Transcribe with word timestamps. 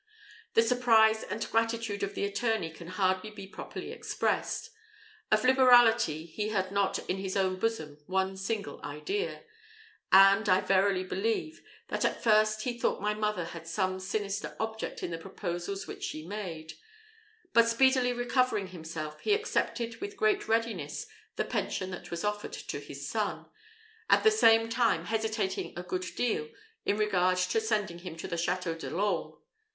The 0.55 0.63
surprise 0.63 1.21
and 1.21 1.47
gratitude 1.51 2.01
of 2.01 2.15
the 2.15 2.25
attorney 2.25 2.71
can 2.71 2.87
hardly 2.87 3.29
be 3.29 3.45
properly 3.45 3.91
expressed. 3.91 4.71
Of 5.29 5.43
liberality 5.45 6.25
he 6.25 6.49
had 6.49 6.71
not 6.71 6.97
in 7.07 7.17
his 7.17 7.37
own 7.37 7.59
bosom 7.59 7.99
one 8.07 8.35
single 8.35 8.83
idea; 8.83 9.43
and, 10.11 10.49
I 10.49 10.61
verily 10.61 11.03
believe, 11.03 11.61
that 11.89 12.03
at 12.03 12.23
first 12.23 12.63
he 12.63 12.79
thought 12.79 12.99
my 12.99 13.13
mother 13.13 13.45
had 13.45 13.67
some 13.67 13.99
sinister 13.99 14.55
object 14.59 15.03
in 15.03 15.11
the 15.11 15.19
proposals 15.19 15.85
which 15.85 16.03
she 16.03 16.25
made; 16.25 16.73
but 17.53 17.67
speedily 17.69 18.11
recovering 18.11 18.69
himself, 18.69 19.19
he 19.19 19.35
accepted 19.35 20.01
with 20.01 20.17
great 20.17 20.47
readiness 20.47 21.05
the 21.35 21.45
pension 21.45 21.91
that 21.91 22.09
was 22.09 22.23
offered 22.23 22.53
to 22.53 22.79
his 22.79 23.07
son; 23.07 23.45
at 24.09 24.23
the 24.23 24.31
same 24.31 24.67
time 24.67 25.05
hesitating 25.05 25.77
a 25.77 25.83
good 25.83 26.07
deal 26.15 26.49
in 26.85 26.97
regard 26.97 27.37
to 27.37 27.61
sending 27.61 27.99
him 27.99 28.15
to 28.17 28.27
the 28.27 28.35
Château 28.35 28.75
de 28.75 28.89
l'Orme. 28.89 29.35